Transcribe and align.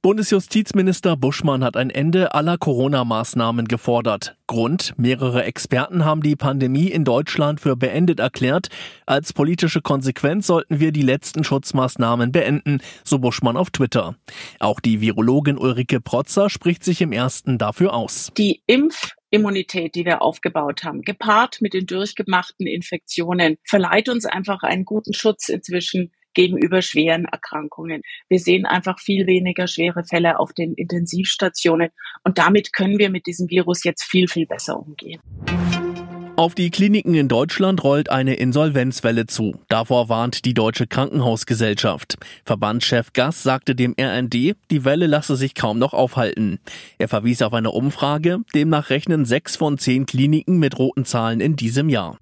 Bundesjustizminister 0.00 1.16
Buschmann 1.16 1.64
hat 1.64 1.76
ein 1.76 1.90
Ende 1.90 2.32
aller 2.32 2.56
Corona-Maßnahmen 2.56 3.66
gefordert. 3.66 4.36
Grund, 4.46 4.94
mehrere 4.96 5.42
Experten 5.42 6.04
haben 6.04 6.22
die 6.22 6.36
Pandemie 6.36 6.86
in 6.86 7.04
Deutschland 7.04 7.60
für 7.60 7.74
beendet 7.74 8.20
erklärt. 8.20 8.68
Als 9.06 9.32
politische 9.32 9.82
Konsequenz 9.82 10.46
sollten 10.46 10.78
wir 10.78 10.92
die 10.92 11.02
letzten 11.02 11.42
Schutzmaßnahmen 11.42 12.30
beenden, 12.30 12.80
so 13.02 13.18
Buschmann 13.18 13.56
auf 13.56 13.70
Twitter. 13.70 14.14
Auch 14.60 14.78
die 14.78 15.00
Virologin 15.00 15.58
Ulrike 15.58 16.00
Protzer 16.00 16.48
spricht 16.48 16.84
sich 16.84 17.00
im 17.00 17.10
ersten 17.10 17.58
dafür 17.58 17.92
aus. 17.92 18.30
Die 18.38 18.62
Impfimmunität, 18.68 19.96
die 19.96 20.04
wir 20.04 20.22
aufgebaut 20.22 20.84
haben, 20.84 21.02
gepaart 21.02 21.60
mit 21.60 21.74
den 21.74 21.86
durchgemachten 21.86 22.68
Infektionen, 22.68 23.56
verleiht 23.64 24.08
uns 24.08 24.26
einfach 24.26 24.62
einen 24.62 24.84
guten 24.84 25.12
Schutz 25.12 25.48
inzwischen 25.48 26.12
gegenüber 26.38 26.82
schweren 26.82 27.24
Erkrankungen. 27.24 28.02
Wir 28.28 28.38
sehen 28.38 28.64
einfach 28.64 29.00
viel 29.00 29.26
weniger 29.26 29.66
schwere 29.66 30.04
Fälle 30.04 30.38
auf 30.38 30.52
den 30.52 30.72
Intensivstationen 30.74 31.88
und 32.22 32.38
damit 32.38 32.72
können 32.72 33.00
wir 33.00 33.10
mit 33.10 33.26
diesem 33.26 33.50
Virus 33.50 33.82
jetzt 33.82 34.04
viel, 34.04 34.28
viel 34.28 34.46
besser 34.46 34.78
umgehen. 34.78 35.20
Auf 36.36 36.54
die 36.54 36.70
Kliniken 36.70 37.14
in 37.14 37.26
Deutschland 37.26 37.82
rollt 37.82 38.08
eine 38.08 38.34
Insolvenzwelle 38.34 39.26
zu. 39.26 39.58
Davor 39.66 40.08
warnt 40.08 40.44
die 40.44 40.54
Deutsche 40.54 40.86
Krankenhausgesellschaft. 40.86 42.18
Verbandschef 42.44 43.12
Gass 43.12 43.42
sagte 43.42 43.74
dem 43.74 43.96
RND, 44.00 44.34
die 44.34 44.84
Welle 44.84 45.08
lasse 45.08 45.34
sich 45.34 45.56
kaum 45.56 45.80
noch 45.80 45.92
aufhalten. 45.92 46.60
Er 46.98 47.08
verwies 47.08 47.42
auf 47.42 47.52
eine 47.52 47.72
Umfrage, 47.72 48.38
demnach 48.54 48.90
rechnen 48.90 49.24
sechs 49.24 49.56
von 49.56 49.76
zehn 49.76 50.06
Kliniken 50.06 50.60
mit 50.60 50.78
roten 50.78 51.04
Zahlen 51.04 51.40
in 51.40 51.56
diesem 51.56 51.88
Jahr. 51.88 52.20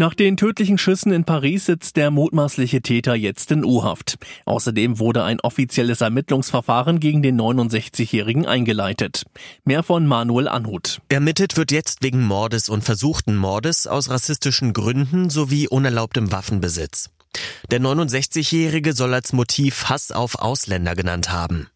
Nach 0.00 0.14
den 0.14 0.36
tödlichen 0.36 0.78
Schüssen 0.78 1.10
in 1.10 1.24
Paris 1.24 1.66
sitzt 1.66 1.96
der 1.96 2.12
mutmaßliche 2.12 2.82
Täter 2.82 3.16
jetzt 3.16 3.50
in 3.50 3.64
U-Haft. 3.64 4.16
Außerdem 4.44 5.00
wurde 5.00 5.24
ein 5.24 5.40
offizielles 5.40 6.02
Ermittlungsverfahren 6.02 7.00
gegen 7.00 7.20
den 7.20 7.36
69-Jährigen 7.36 8.46
eingeleitet. 8.46 9.24
Mehr 9.64 9.82
von 9.82 10.06
Manuel 10.06 10.46
Anhut. 10.46 11.00
Ermittelt 11.08 11.56
wird 11.56 11.72
jetzt 11.72 12.04
wegen 12.04 12.24
Mordes 12.24 12.68
und 12.68 12.84
versuchten 12.84 13.36
Mordes 13.36 13.88
aus 13.88 14.08
rassistischen 14.08 14.72
Gründen 14.72 15.30
sowie 15.30 15.66
unerlaubtem 15.66 16.30
Waffenbesitz. 16.30 17.10
Der 17.72 17.80
69-Jährige 17.80 18.92
soll 18.92 19.14
als 19.14 19.32
Motiv 19.32 19.86
Hass 19.86 20.12
auf 20.12 20.36
Ausländer 20.36 20.94
genannt 20.94 21.32
haben. 21.32 21.66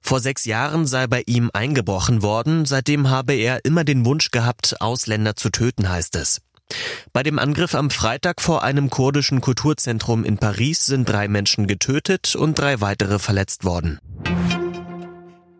Vor 0.00 0.20
sechs 0.20 0.46
Jahren 0.46 0.86
sei 0.86 1.06
bei 1.08 1.24
ihm 1.26 1.50
eingebrochen 1.52 2.22
worden, 2.22 2.64
seitdem 2.64 3.10
habe 3.10 3.34
er 3.34 3.66
immer 3.66 3.84
den 3.84 4.06
Wunsch 4.06 4.30
gehabt, 4.30 4.80
Ausländer 4.80 5.36
zu 5.36 5.50
töten, 5.50 5.90
heißt 5.90 6.16
es. 6.16 6.40
Bei 7.12 7.22
dem 7.22 7.38
Angriff 7.38 7.74
am 7.74 7.90
Freitag 7.90 8.40
vor 8.40 8.62
einem 8.62 8.90
kurdischen 8.90 9.40
Kulturzentrum 9.40 10.24
in 10.24 10.38
Paris 10.38 10.84
sind 10.84 11.08
drei 11.08 11.28
Menschen 11.28 11.66
getötet 11.66 12.36
und 12.36 12.58
drei 12.58 12.80
weitere 12.80 13.18
verletzt 13.18 13.64
worden. 13.64 13.98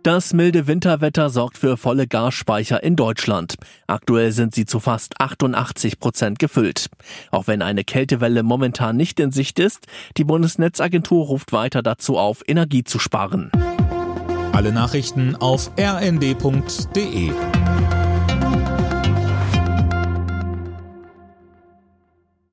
Das 0.07 0.33
milde 0.33 0.69
Winterwetter 0.69 1.31
sorgt 1.31 1.59
für 1.59 1.77
volle 1.77 2.07
Gasspeicher 2.07 2.81
in 2.81 2.95
Deutschland. 2.95 3.57
Aktuell 3.89 4.31
sind 4.31 4.55
sie 4.55 4.65
zu 4.65 4.79
fast 4.79 5.21
88 5.21 5.99
Prozent 5.99 6.39
gefüllt. 6.39 6.91
Auch 7.33 7.49
wenn 7.49 7.61
eine 7.61 7.83
Kältewelle 7.83 8.45
momentan 8.45 8.97
nicht 8.97 9.19
in 9.19 9.33
Sicht 9.33 9.59
ist, 9.59 9.87
die 10.17 10.23
Bundesnetzagentur 10.23 11.27
ruft 11.27 11.53
weiter 11.53 11.83
dazu 11.83 12.19
auf, 12.19 12.43
Energie 12.47 12.85
zu 12.85 13.01
sparen. 13.01 13.51
Alle 14.53 14.71
Nachrichten 14.71 15.35
auf 15.35 15.73
rnd.de 15.77 17.33